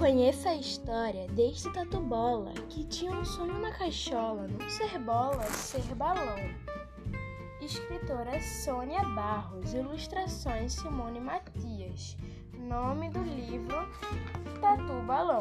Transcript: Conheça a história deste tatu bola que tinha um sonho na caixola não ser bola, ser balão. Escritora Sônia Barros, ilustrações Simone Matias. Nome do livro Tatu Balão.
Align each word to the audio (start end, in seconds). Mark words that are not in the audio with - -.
Conheça 0.00 0.48
a 0.48 0.56
história 0.56 1.28
deste 1.28 1.70
tatu 1.74 2.00
bola 2.00 2.54
que 2.70 2.84
tinha 2.84 3.12
um 3.12 3.22
sonho 3.22 3.58
na 3.58 3.70
caixola 3.70 4.48
não 4.48 4.70
ser 4.70 4.98
bola, 4.98 5.44
ser 5.50 5.94
balão. 5.94 6.38
Escritora 7.60 8.40
Sônia 8.40 9.02
Barros, 9.14 9.74
ilustrações 9.74 10.72
Simone 10.72 11.20
Matias. 11.20 12.16
Nome 12.66 13.10
do 13.10 13.22
livro 13.22 13.76
Tatu 14.58 15.02
Balão. 15.06 15.40